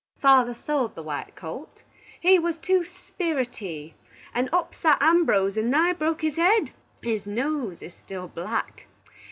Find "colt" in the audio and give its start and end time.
1.35-1.83